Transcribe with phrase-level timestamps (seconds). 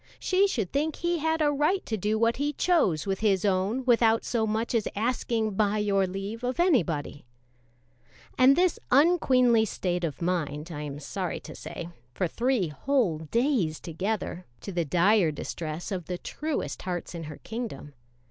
[0.19, 3.85] She should think he had a right to do what he chose with his own
[3.85, 7.23] without so much as asking "by your leave" of anybody.
[8.35, 13.19] And this unqueenly state of mind lasted, I am sorry to say, for three whole
[13.19, 17.93] days together, to the dire distress of the truest hearts in her kingdom.